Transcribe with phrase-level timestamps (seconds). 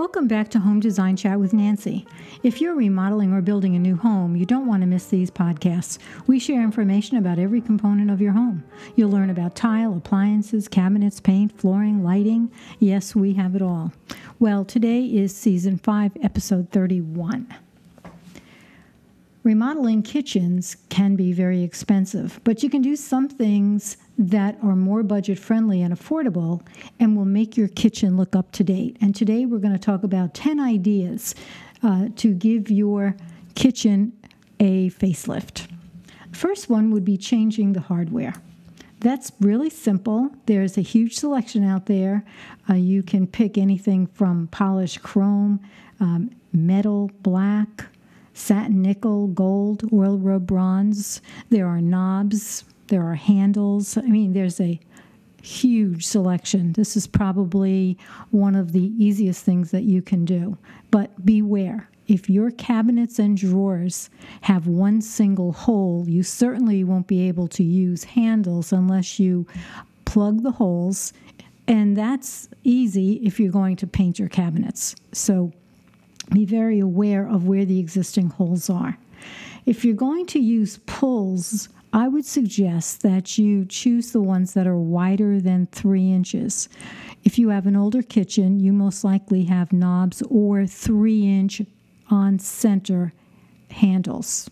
[0.00, 2.06] Welcome back to Home Design Chat with Nancy.
[2.42, 5.98] If you're remodeling or building a new home, you don't want to miss these podcasts.
[6.26, 8.64] We share information about every component of your home.
[8.96, 12.50] You'll learn about tile, appliances, cabinets, paint, flooring, lighting.
[12.78, 13.92] Yes, we have it all.
[14.38, 17.54] Well, today is season 5, episode 31.
[19.42, 25.02] Remodeling kitchens can be very expensive, but you can do some things that are more
[25.02, 26.60] budget friendly and affordable
[26.98, 28.98] and will make your kitchen look up to date.
[29.00, 31.34] And today we're going to talk about 10 ideas
[31.82, 33.16] uh, to give your
[33.54, 34.12] kitchen
[34.58, 35.68] a facelift.
[36.32, 38.34] First one would be changing the hardware.
[39.00, 40.30] That's really simple.
[40.44, 42.26] There's a huge selection out there.
[42.68, 45.60] Uh, you can pick anything from polished chrome,
[45.98, 47.86] um, metal, black,
[48.34, 51.20] satin nickel, gold, oil rub bronze.
[51.48, 53.96] There are knobs, there are handles.
[53.96, 54.80] I mean, there's a
[55.42, 56.72] huge selection.
[56.72, 57.96] This is probably
[58.30, 60.58] one of the easiest things that you can do.
[60.90, 61.88] But beware.
[62.08, 67.62] If your cabinets and drawers have one single hole, you certainly won't be able to
[67.62, 69.46] use handles unless you
[70.06, 71.12] plug the holes.
[71.68, 74.96] And that's easy if you're going to paint your cabinets.
[75.12, 75.52] So
[76.30, 78.98] be very aware of where the existing holes are.
[79.66, 84.66] If you're going to use pulls, I would suggest that you choose the ones that
[84.66, 86.68] are wider than three inches.
[87.24, 91.62] If you have an older kitchen, you most likely have knobs or three inch
[92.08, 93.12] on center
[93.70, 94.48] handles.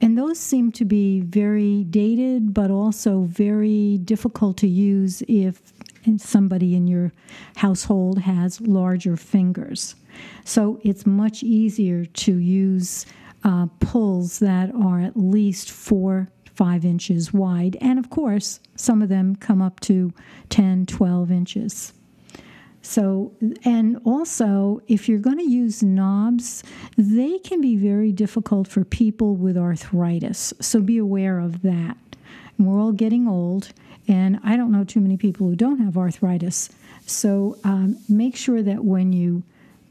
[0.00, 5.72] And those seem to be very dated, but also very difficult to use if
[6.18, 7.12] somebody in your
[7.56, 9.96] household has larger fingers.
[10.44, 13.06] So it's much easier to use
[13.44, 17.76] uh, pulls that are at least four, five inches wide.
[17.80, 20.12] And of course, some of them come up to
[20.50, 21.92] 10, 12 inches.
[22.82, 23.32] So,
[23.64, 26.62] and also, if you're going to use knobs,
[26.96, 30.54] they can be very difficult for people with arthritis.
[30.60, 31.98] So be aware of that.
[32.58, 33.72] We're all getting old,
[34.08, 36.70] and I don't know too many people who don't have arthritis.
[37.06, 39.42] So um, make sure that when you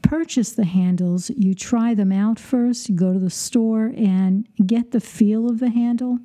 [0.08, 2.88] purchase the handles, you try them out first.
[2.88, 6.18] You go to the store and get the feel of the handle.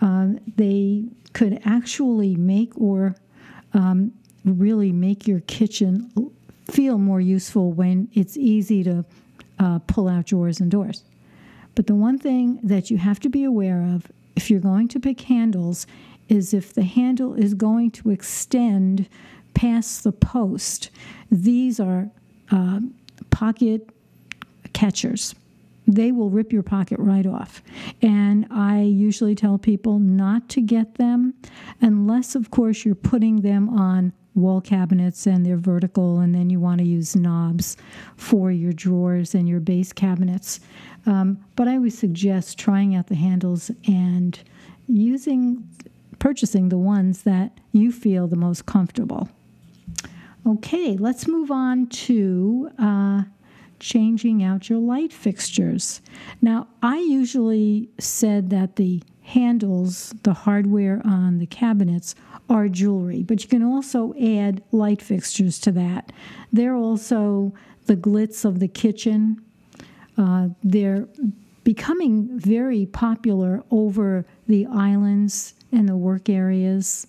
[0.00, 1.04] Uh, they
[1.34, 3.14] could actually make or
[3.74, 4.12] um,
[4.44, 6.10] really make your kitchen
[6.70, 9.04] feel more useful when it's easy to
[9.58, 11.04] uh, pull out drawers and doors.
[11.74, 15.00] But the one thing that you have to be aware of if you're going to
[15.00, 15.86] pick handles
[16.30, 19.08] is if the handle is going to extend
[19.52, 20.90] past the post.
[21.30, 22.10] These are
[22.50, 22.80] uh,
[23.30, 23.90] pocket
[24.72, 25.34] catchers.
[25.86, 27.62] They will rip your pocket right off.
[28.02, 31.34] And I usually tell people not to get them
[31.80, 36.60] unless, of course, you're putting them on wall cabinets and they're vertical, and then you
[36.60, 37.76] want to use knobs
[38.16, 40.60] for your drawers and your base cabinets.
[41.06, 44.38] Um, but I always suggest trying out the handles and
[44.86, 45.66] using,
[46.18, 49.28] purchasing the ones that you feel the most comfortable.
[50.48, 53.22] Okay, let's move on to uh,
[53.80, 56.00] changing out your light fixtures.
[56.40, 62.14] Now, I usually said that the handles, the hardware on the cabinets,
[62.48, 66.12] are jewelry, but you can also add light fixtures to that.
[66.50, 67.52] They're also
[67.84, 69.42] the glitz of the kitchen.
[70.16, 71.06] Uh, they're
[71.62, 77.06] becoming very popular over the islands and the work areas.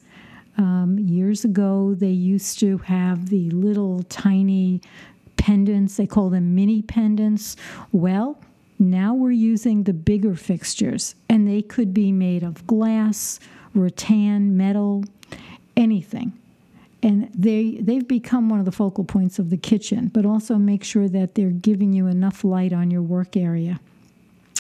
[0.60, 4.82] Um, years ago, they used to have the little tiny
[5.38, 7.56] pendants, they call them mini pendants.
[7.94, 8.38] Well,
[8.78, 13.40] now we're using the bigger fixtures, and they could be made of glass,
[13.74, 15.06] rattan, metal,
[15.78, 16.34] anything.
[17.02, 20.84] And they, they've become one of the focal points of the kitchen, but also make
[20.84, 23.80] sure that they're giving you enough light on your work area.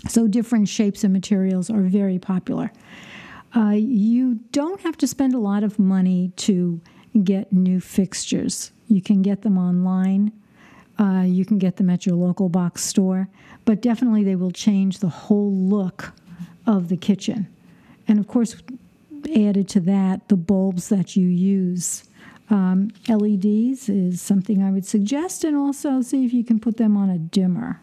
[0.07, 2.71] So, different shapes and materials are very popular.
[3.55, 6.79] Uh, you don't have to spend a lot of money to
[7.23, 8.71] get new fixtures.
[8.88, 10.31] You can get them online,
[11.00, 13.29] uh, you can get them at your local box store,
[13.65, 16.13] but definitely they will change the whole look
[16.68, 17.47] of the kitchen.
[18.07, 18.56] And of course,
[19.35, 22.03] added to that the bulbs that you use.
[22.50, 26.97] Um, LEDs is something I would suggest, and also see if you can put them
[26.97, 27.79] on a dimmer.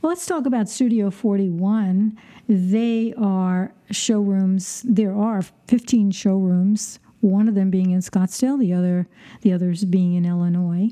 [0.00, 2.16] Well, let's talk about Studio 41.
[2.48, 4.82] They are showrooms.
[4.86, 6.98] There are 15 showrooms.
[7.20, 9.06] One of them being in Scottsdale, the other,
[9.42, 10.90] the others being in Illinois.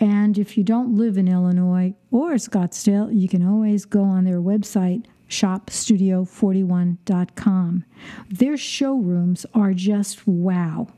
[0.00, 4.40] And if you don't live in Illinois or Scottsdale, you can always go on their
[4.40, 7.84] website, shopstudio41.com.
[8.30, 10.88] Their showrooms are just wow.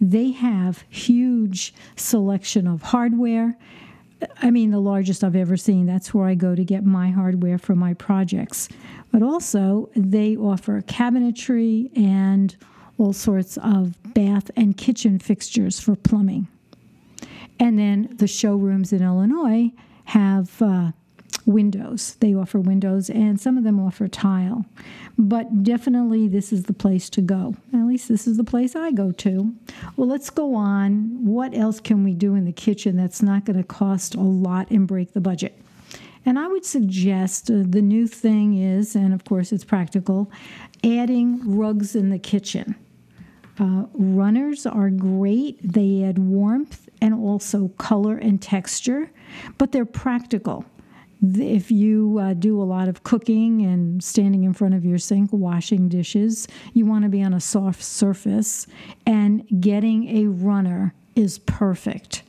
[0.00, 3.56] they have huge selection of hardware.
[4.42, 5.86] I mean, the largest I've ever seen.
[5.86, 8.68] That's where I go to get my hardware for my projects.
[9.12, 12.56] But also, they offer cabinetry and
[12.98, 16.46] all sorts of bath and kitchen fixtures for plumbing.
[17.58, 19.72] And then the showrooms in Illinois
[20.04, 20.92] have uh,
[21.46, 22.16] windows.
[22.20, 24.64] They offer windows, and some of them offer tile.
[25.18, 27.54] But definitely, this is the place to go.
[27.72, 29.54] At least, this is the place I go to.
[29.96, 31.24] Well, let's go on.
[31.24, 34.70] What else can we do in the kitchen that's not going to cost a lot
[34.70, 35.58] and break the budget?
[36.26, 40.30] And I would suggest uh, the new thing is, and of course it's practical,
[40.82, 42.74] adding rugs in the kitchen.
[43.58, 45.58] Uh, runners are great.
[45.62, 49.10] They add warmth and also color and texture,
[49.58, 50.64] but they're practical.
[51.26, 55.32] If you uh, do a lot of cooking and standing in front of your sink
[55.32, 58.66] washing dishes, you want to be on a soft surface,
[59.06, 62.24] and getting a runner is perfect.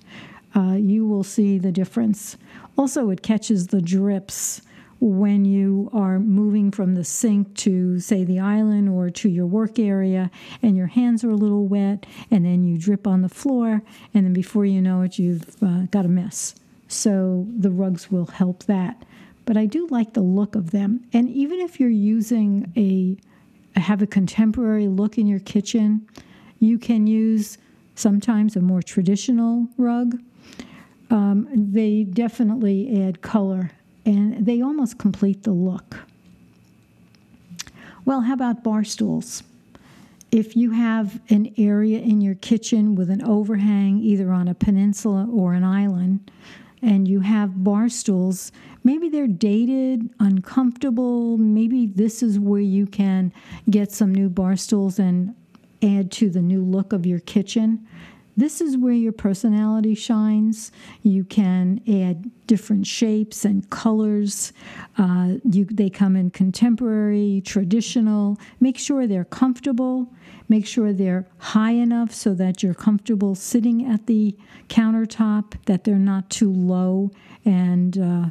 [0.55, 2.37] Uh, you will see the difference.
[2.77, 4.61] Also, it catches the drips
[5.01, 9.77] when you are moving from the sink to, say, the island or to your work
[9.77, 10.31] area,
[10.61, 13.83] and your hands are a little wet, and then you drip on the floor,
[14.13, 16.55] and then before you know it, you've uh, got a mess.
[16.95, 19.03] So the rugs will help that.
[19.43, 21.05] But I do like the look of them.
[21.13, 23.17] And even if you're using a
[23.79, 26.07] have a contemporary look in your kitchen,
[26.59, 27.57] you can use
[27.95, 30.21] sometimes a more traditional rug.
[31.09, 33.71] Um, they definitely add color
[34.05, 35.97] and they almost complete the look.
[38.05, 39.43] Well, how about bar stools?
[40.31, 45.27] If you have an area in your kitchen with an overhang, either on a peninsula
[45.31, 46.31] or an island,
[46.85, 48.51] and you have bar stools,
[48.83, 51.37] maybe they're dated, uncomfortable.
[51.37, 53.33] Maybe this is where you can
[53.69, 55.33] get some new bar stools and
[55.81, 57.87] add to the new look of your kitchen.
[58.37, 60.71] This is where your personality shines.
[61.01, 64.51] You can add different shapes and colors.
[64.97, 68.37] Uh, you, they come in contemporary, traditional.
[68.59, 70.13] Make sure they're comfortable.
[70.49, 74.35] Make sure they're high enough so that you're comfortable sitting at the
[74.67, 77.11] countertop, that they're not too low
[77.45, 78.25] and uh,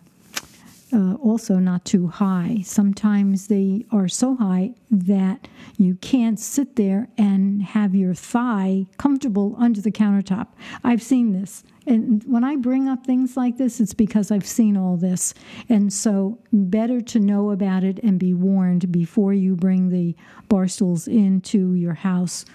[0.94, 2.61] uh, also not too high.
[2.64, 9.56] Sometimes they are so high that you can't sit there and have your thigh comfortable
[9.58, 10.49] under the countertop.
[10.85, 11.64] I've seen this.
[11.87, 15.35] And when I bring up things like this, it's because I've seen all this.
[15.69, 20.17] And so, better to know about it and be warned before you bring the
[20.49, 22.47] bar stools into your house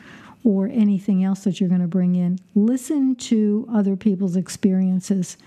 [0.44, 2.40] or anything else that you're going to bring in.
[2.56, 5.38] Listen to other people's experiences.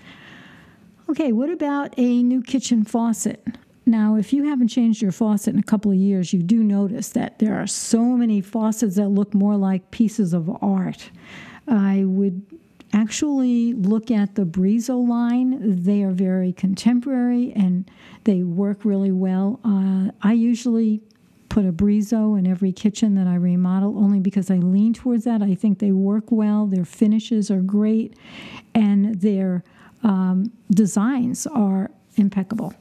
[1.09, 3.45] Okay, what about a new kitchen faucet?
[3.85, 7.09] Now, if you haven't changed your faucet in a couple of years, you do notice
[7.09, 11.11] that there are so many faucets that look more like pieces of art.
[11.67, 12.41] I would
[12.93, 15.83] actually look at the Brizo line.
[15.83, 17.89] They are very contemporary and
[18.23, 19.59] they work really well.
[19.65, 21.01] Uh, I usually
[21.49, 25.41] put a Brizo in every kitchen that I remodel only because I lean towards that.
[25.41, 28.15] I think they work well, their finishes are great,
[28.73, 29.63] and they're
[30.03, 32.73] um, designs are impeccable.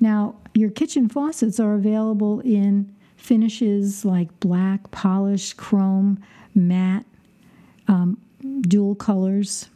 [0.00, 6.22] Now, your kitchen faucets are available in finishes like black, polished, chrome,
[6.54, 7.04] matte,
[7.88, 8.18] um,
[8.62, 9.68] dual colors.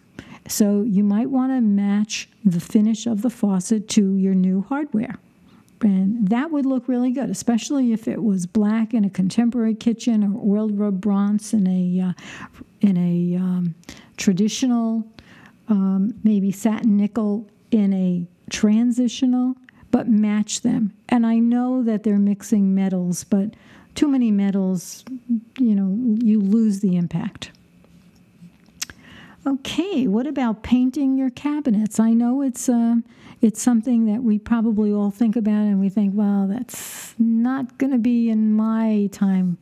[0.48, 5.18] So you might want to match the finish of the faucet to your new hardware.
[5.82, 10.24] And that would look really good, especially if it was black in a contemporary kitchen
[10.24, 12.12] or oiled rub bronze in a uh,
[12.80, 13.74] in a um,
[14.16, 15.06] traditional
[15.68, 19.54] um, maybe satin nickel in a transitional,
[19.90, 20.92] but match them.
[21.08, 23.54] And I know that they're mixing metals, but
[23.94, 25.04] too many metals,
[25.58, 27.50] you know, you lose the impact.
[29.46, 32.00] Okay, what about painting your cabinets?
[32.00, 32.96] I know it's uh,
[33.42, 37.92] it's something that we probably all think about, and we think, well, that's not going
[37.92, 39.58] to be in my time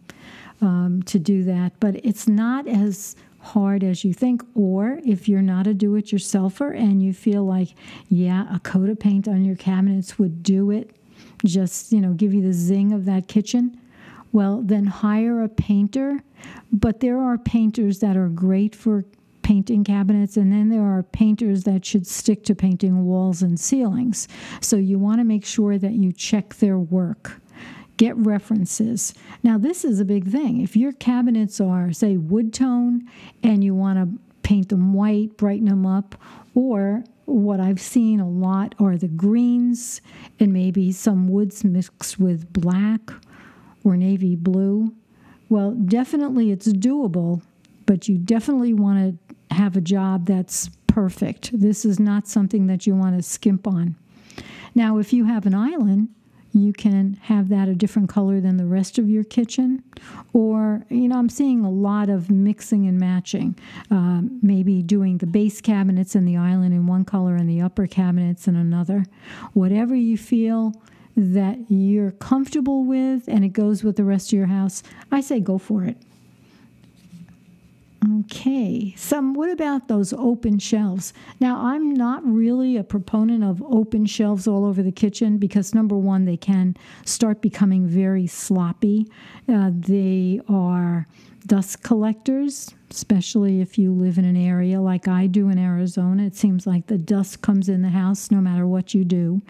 [0.61, 1.73] um, to do that.
[1.81, 4.43] But it's not as hard as you think.
[4.55, 7.75] Or if you're not a do it yourselfer and you feel like,
[8.09, 10.97] yeah, a coat of paint on your cabinets would do it,
[11.45, 13.79] just, you know, give you the zing of that kitchen,
[14.33, 16.21] well, then hire a painter.
[16.73, 19.05] But there are painters that are great for
[19.43, 24.29] painting cabinets, and then there are painters that should stick to painting walls and ceilings.
[24.61, 27.42] So you want to make sure that you check their work
[28.03, 29.15] get references.
[29.45, 30.61] Now, this is a big thing.
[30.61, 33.09] If your cabinets are, say, wood tone
[33.45, 36.17] and you want to paint them white, brighten them up,
[36.53, 40.01] or what I've seen a lot are the greens
[40.41, 43.13] and maybe some woods mixed with black
[43.85, 44.93] or navy blue.
[45.49, 47.41] Well, definitely it's doable,
[47.87, 51.51] but you definitely want to have a job that's perfect.
[51.53, 53.95] This is not something that you want to skimp on.
[54.75, 56.09] Now, if you have an island,
[56.53, 59.83] you can have that a different color than the rest of your kitchen.
[60.33, 63.57] Or, you know, I'm seeing a lot of mixing and matching.
[63.91, 67.87] Um, maybe doing the base cabinets and the island in one color and the upper
[67.87, 69.07] cabinets in another.
[69.53, 70.75] Whatever you feel
[71.17, 75.41] that you're comfortable with and it goes with the rest of your house, I say
[75.41, 75.97] go for it.
[78.05, 81.13] Okay, some what about those open shelves?
[81.39, 85.97] Now, I'm not really a proponent of open shelves all over the kitchen because number
[85.97, 89.07] one, they can start becoming very sloppy.
[89.49, 91.07] Uh, they are
[91.47, 96.25] dust collectors, especially if you live in an area like I do in Arizona.
[96.25, 99.43] It seems like the dust comes in the house no matter what you do.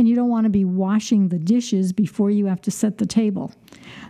[0.00, 3.04] And you don't want to be washing the dishes before you have to set the
[3.04, 3.52] table.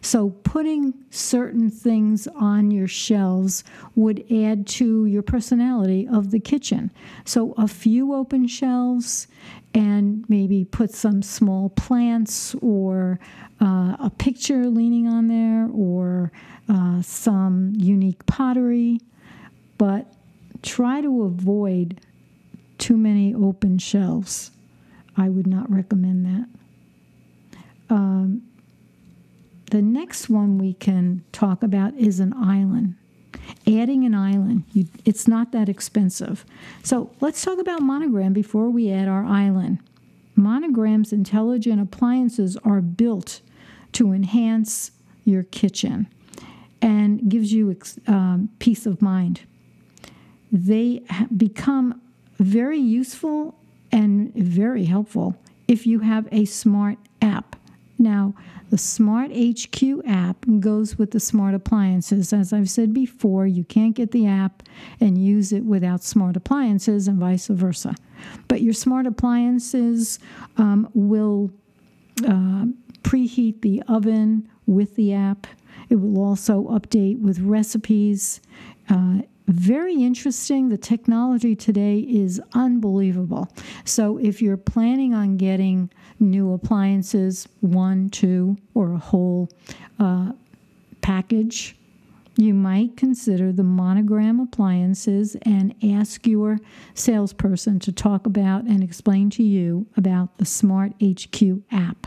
[0.02, 3.64] So, putting certain things on your shelves
[3.96, 6.92] would add to your personality of the kitchen.
[7.24, 9.26] So, a few open shelves
[9.74, 13.18] and maybe put some small plants or
[13.60, 16.30] uh, a picture leaning on there or
[16.68, 19.00] uh, some unique pottery,
[19.76, 20.06] but
[20.62, 22.00] try to avoid
[22.78, 24.52] too many open shelves.
[25.20, 27.94] I would not recommend that.
[27.94, 28.42] Um,
[29.70, 32.96] the next one we can talk about is an island.
[33.66, 36.46] Adding an island, you, it's not that expensive.
[36.82, 39.80] So let's talk about Monogram before we add our island.
[40.36, 43.42] Monogram's intelligent appliances are built
[43.92, 44.90] to enhance
[45.26, 46.08] your kitchen
[46.80, 49.42] and gives you um, peace of mind.
[50.50, 51.02] They
[51.36, 52.00] become
[52.38, 53.59] very useful
[53.92, 55.36] and very helpful
[55.68, 57.56] if you have a smart app.
[57.98, 58.34] Now,
[58.70, 62.32] the Smart HQ app goes with the smart appliances.
[62.32, 64.62] As I've said before, you can't get the app
[65.00, 67.96] and use it without smart appliances and vice versa.
[68.46, 70.20] But your smart appliances
[70.56, 71.50] um, will
[72.24, 72.66] uh,
[73.02, 75.48] preheat the oven with the app.
[75.88, 78.40] It will also update with recipes.
[78.88, 80.68] Uh, very interesting.
[80.68, 83.48] The technology today is unbelievable.
[83.84, 85.90] So, if you're planning on getting
[86.20, 89.48] new appliances, one, two, or a whole
[89.98, 90.32] uh,
[91.00, 91.76] package,
[92.36, 96.58] you might consider the monogram appliances and ask your
[96.94, 101.42] salesperson to talk about and explain to you about the Smart HQ
[101.72, 102.06] app.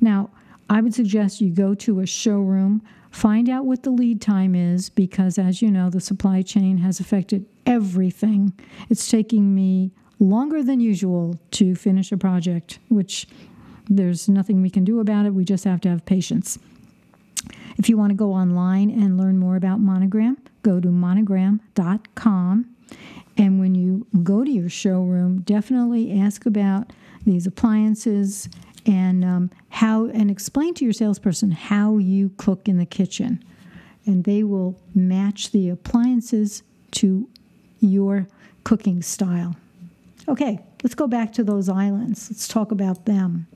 [0.00, 0.30] Now,
[0.70, 4.88] I would suggest you go to a showroom Find out what the lead time is
[4.88, 8.52] because, as you know, the supply chain has affected everything.
[8.88, 13.26] It's taking me longer than usual to finish a project, which
[13.88, 15.34] there's nothing we can do about it.
[15.34, 16.58] We just have to have patience.
[17.76, 22.66] If you want to go online and learn more about Monogram, go to monogram.com.
[23.36, 26.92] And when you go to your showroom, definitely ask about
[27.24, 28.48] these appliances
[28.90, 33.42] and um, how and explain to your salesperson how you cook in the kitchen
[34.06, 37.28] and they will match the appliances to
[37.78, 38.26] your
[38.64, 39.54] cooking style
[40.28, 43.46] okay let's go back to those islands let's talk about them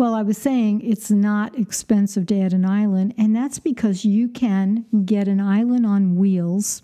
[0.00, 4.28] well, I was saying it's not expensive to add an island, and that's because you
[4.28, 6.80] can get an island on wheels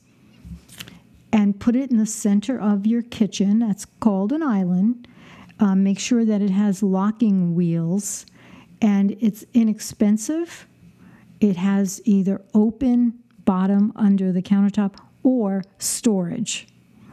[1.32, 3.58] and put it in the center of your kitchen.
[3.58, 5.08] That's called an island.
[5.58, 8.26] Um, make sure that it has locking wheels
[8.82, 10.66] and it's inexpensive.
[11.40, 16.66] It has either open bottom under the countertop or storage.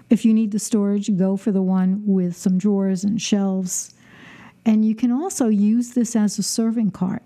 [0.10, 3.94] If you need the storage, go for the one with some drawers and shelves.
[4.66, 7.24] And you can also use this as a serving cart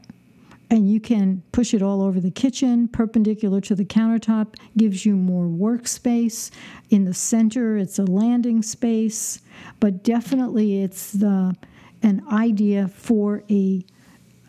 [0.70, 5.16] and you can push it all over the kitchen perpendicular to the countertop gives you
[5.16, 6.52] more workspace.
[6.90, 9.40] In the center it's a landing space.
[9.80, 11.56] But definitely it's the
[12.04, 13.84] an idea for a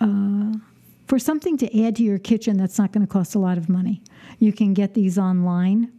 [0.00, 0.52] uh,
[1.06, 3.68] for something to add to your kitchen that's not going to cost a lot of
[3.68, 4.02] money.
[4.38, 5.92] You can get these online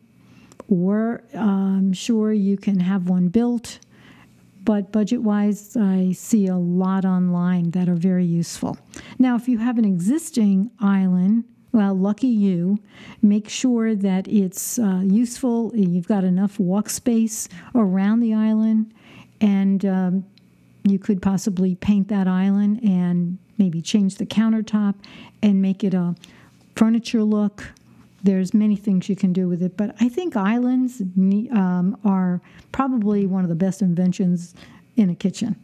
[0.69, 3.79] or i'm um, sure you can have one built.
[4.65, 8.77] But budget wise, I see a lot online that are very useful.
[9.19, 12.79] Now, if you have an existing island, well, lucky you,
[13.21, 15.71] make sure that it's uh, useful.
[15.75, 18.93] You've got enough walk space around the island,
[19.41, 20.25] and um,
[20.83, 24.95] you could possibly paint that island and maybe change the countertop
[25.43, 26.15] and make it a
[26.75, 27.73] furniture look
[28.23, 33.25] there's many things you can do with it, but I think islands um, are probably
[33.25, 34.53] one of the best inventions
[34.95, 35.55] in a kitchen.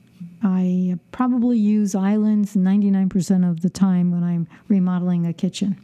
[0.43, 5.77] I probably use islands 99% of the time when I'm remodeling a kitchen.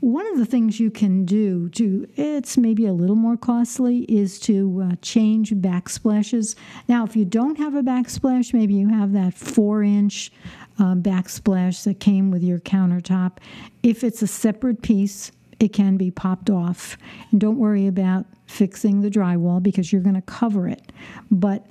[0.00, 4.38] One of the things you can do to it's maybe a little more costly is
[4.40, 6.54] to uh, change backsplashes.
[6.86, 10.30] Now, if you don't have a backsplash, maybe you have that four inch
[10.78, 13.38] uh, backsplash that came with your countertop.
[13.82, 16.98] If it's a separate piece, it can be popped off.
[17.30, 20.92] And don't worry about fixing the drywall because you're going to cover it.
[21.30, 21.66] But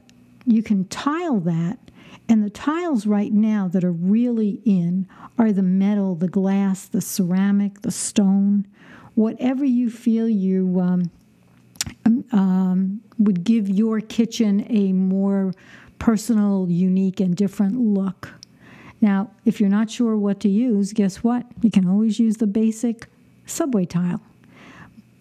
[0.46, 1.80] you can tile that.
[2.28, 7.02] And the tiles right now that are really in are the metal, the glass, the
[7.02, 8.66] ceramic, the stone,
[9.14, 11.12] whatever you feel you um,
[12.06, 15.54] um, um would give your kitchen a more
[16.00, 18.34] personal, unique, and different look.
[19.02, 21.46] Now, if you're not sure what to use, guess what?
[21.62, 23.08] You can always use the basic
[23.46, 24.22] subway tile.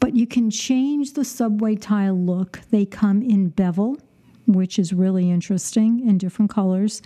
[0.01, 2.61] But you can change the subway tile look.
[2.71, 3.99] They come in bevel,
[4.47, 7.03] which is really interesting in different colors.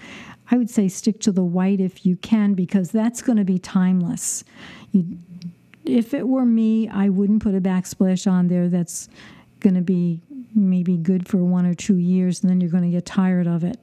[0.50, 3.58] I would say stick to the white if you can because that's going to be
[3.58, 4.44] timeless.
[4.92, 5.18] You,
[5.84, 9.08] if it were me, I wouldn't put a backsplash on there that's
[9.60, 10.20] going to be
[10.54, 13.64] maybe good for one or two years and then you're going to get tired of
[13.64, 13.78] it.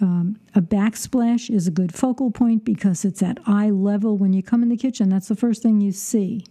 [0.00, 4.42] Um, a backsplash is a good focal point because it's at eye level when you
[4.42, 5.08] come in the kitchen.
[5.08, 6.44] That's the first thing you see.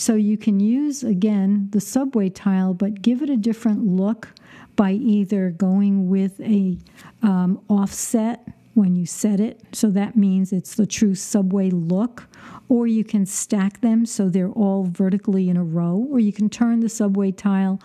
[0.00, 4.28] So you can use, again, the subway tile, but give it a different look
[4.74, 6.78] by either going with a
[7.22, 9.60] um, offset when you set it.
[9.72, 12.28] So that means it's the true subway look.
[12.70, 16.08] Or you can stack them so they're all vertically in a row.
[16.10, 17.78] Or you can turn the subway tile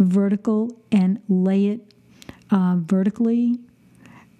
[0.00, 1.94] vertical and lay it
[2.50, 3.60] uh, vertically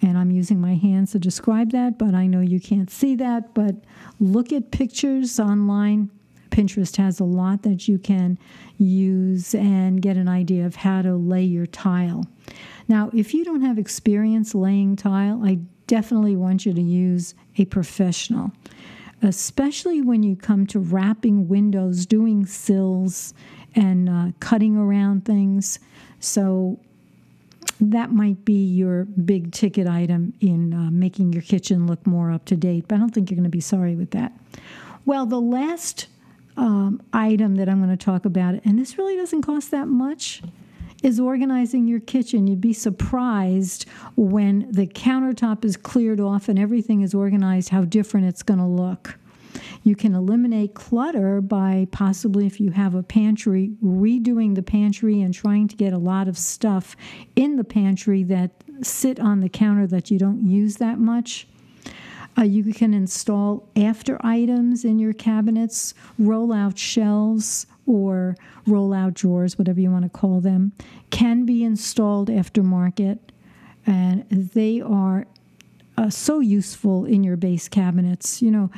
[0.04, 3.54] and I'm using my hands to describe that, but I know you can't see that.
[3.54, 3.76] But
[4.18, 6.10] look at pictures online
[6.52, 8.38] Pinterest has a lot that you can
[8.78, 12.26] use and get an idea of how to lay your tile.
[12.86, 17.64] Now, if you don't have experience laying tile, I definitely want you to use a
[17.64, 18.52] professional,
[19.22, 23.34] especially when you come to wrapping windows, doing sills,
[23.74, 25.78] and uh, cutting around things.
[26.20, 26.78] So,
[27.80, 32.44] that might be your big ticket item in uh, making your kitchen look more up
[32.44, 34.32] to date, but I don't think you're going to be sorry with that.
[35.04, 36.06] Well, the last
[36.56, 40.42] um, item that I'm going to talk about, and this really doesn't cost that much,
[41.02, 42.46] is organizing your kitchen.
[42.46, 48.26] You'd be surprised when the countertop is cleared off and everything is organized how different
[48.26, 49.18] it's going to look.
[49.82, 55.34] You can eliminate clutter by possibly, if you have a pantry, redoing the pantry and
[55.34, 56.96] trying to get a lot of stuff
[57.34, 61.48] in the pantry that sit on the counter that you don't use that much.
[62.36, 69.14] Uh, you can install after items in your cabinets, roll out shelves or roll out
[69.14, 70.72] drawers, whatever you want to call them,
[71.10, 73.18] can be installed aftermarket,
[73.86, 75.26] and they are
[75.98, 78.40] uh, so useful in your base cabinets.
[78.40, 78.70] You know,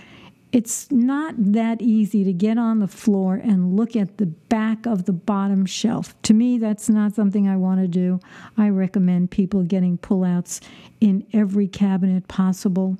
[0.50, 5.04] it's not that easy to get on the floor and look at the back of
[5.04, 6.20] the bottom shelf.
[6.22, 8.20] To me, that's not something I want to do.
[8.56, 10.60] I recommend people getting pullouts
[11.00, 12.98] in every cabinet possible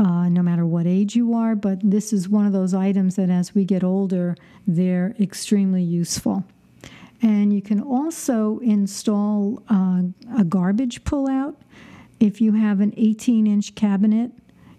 [0.00, 3.30] uh, no matter what age you are, but this is one of those items that
[3.30, 6.44] as we get older, they're extremely useful.
[7.22, 10.02] And you can also install uh,
[10.38, 11.56] a garbage pullout.
[12.20, 14.30] If you have an 18 inch cabinet,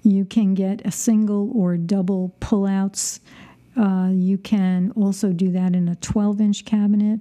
[0.03, 3.19] you can get a single or double pullouts.
[3.77, 7.19] Uh, you can also do that in a 12 inch cabinet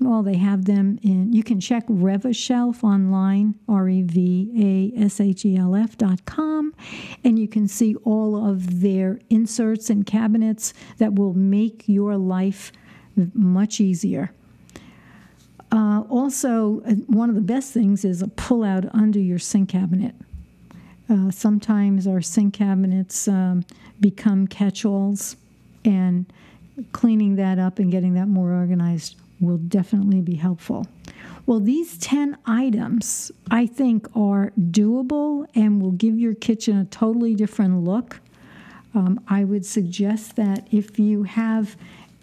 [0.00, 5.20] well, they have them in, you can check Revashelf online, R E V A S
[5.20, 6.74] H E L F dot com,
[7.22, 12.72] and you can see all of their inserts and cabinets that will make your life
[13.34, 14.32] much easier.
[15.70, 19.68] Uh, also, uh, one of the best things is a pull out under your sink
[19.70, 20.14] cabinet.
[21.08, 23.64] Uh, sometimes our sink cabinets um,
[24.00, 25.36] become catch alls,
[25.84, 26.26] and
[26.92, 30.86] cleaning that up and getting that more organized will definitely be helpful.
[31.46, 37.34] Well, these 10 items I think are doable and will give your kitchen a totally
[37.34, 38.20] different look.
[38.94, 41.76] Um, I would suggest that if you have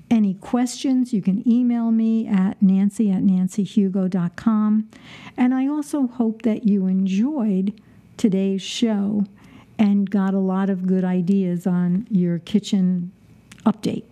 [0.09, 4.89] any questions, you can email me at nancy at nancyhugo.com.
[5.37, 7.79] And I also hope that you enjoyed
[8.17, 9.25] today's show
[9.79, 13.11] and got a lot of good ideas on your kitchen
[13.65, 14.03] update.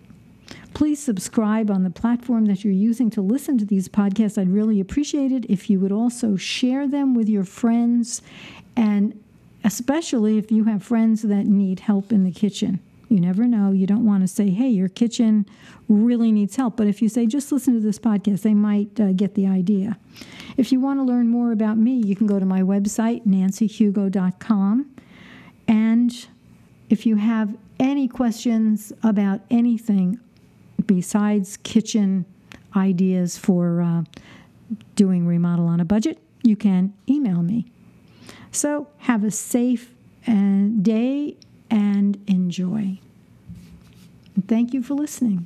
[0.80, 4.38] Please subscribe on the platform that you're using to listen to these podcasts.
[4.38, 8.22] I'd really appreciate it if you would also share them with your friends,
[8.78, 9.22] and
[9.66, 12.80] especially if you have friends that need help in the kitchen.
[13.10, 13.74] You never know.
[13.74, 15.46] You don't want to say, hey, your kitchen
[15.90, 16.78] really needs help.
[16.78, 19.98] But if you say, just listen to this podcast, they might uh, get the idea.
[20.56, 24.96] If you want to learn more about me, you can go to my website, nancyhugo.com.
[25.68, 26.28] And
[26.90, 30.22] if you have any questions about anything
[30.90, 32.26] besides kitchen
[32.76, 34.04] ideas for uh,
[34.96, 37.68] doing remodel on a budget, you can email me.
[38.52, 39.94] So have a safe
[40.28, 41.38] uh, day
[41.70, 42.98] and enjoy.
[44.48, 45.46] Thank you for listening.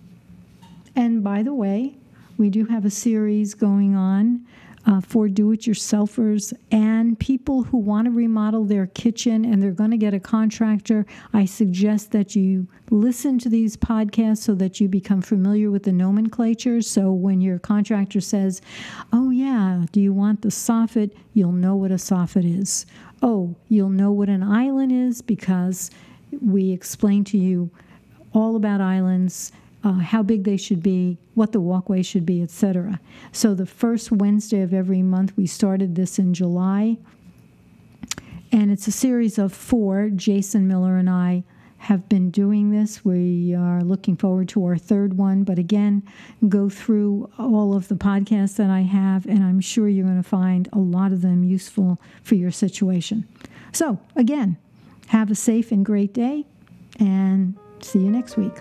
[0.95, 1.95] And by the way,
[2.37, 4.45] we do have a series going on
[4.85, 9.71] uh, for do it yourselfers and people who want to remodel their kitchen and they're
[9.71, 11.05] going to get a contractor.
[11.33, 15.91] I suggest that you listen to these podcasts so that you become familiar with the
[15.91, 16.81] nomenclature.
[16.81, 18.61] So when your contractor says,
[19.11, 21.11] Oh, yeah, do you want the soffit?
[21.33, 22.85] You'll know what a soffit is.
[23.21, 25.89] Oh, you'll know what an island is because
[26.41, 27.71] we explain to you
[28.33, 29.51] all about islands
[29.83, 32.99] uh, how big they should be, what the walkway should be, etc.
[33.31, 36.97] So the first Wednesday of every month, we started this in July,
[38.51, 40.09] and it's a series of four.
[40.09, 41.43] Jason Miller and I
[41.79, 43.03] have been doing this.
[43.03, 46.03] We are looking forward to our third one, but again,
[46.47, 50.27] go through all of the podcasts that I have, and I'm sure you're going to
[50.27, 53.27] find a lot of them useful for your situation.
[53.73, 54.55] So, again,
[55.07, 56.45] have a safe and great day,
[56.99, 58.53] and see you next week.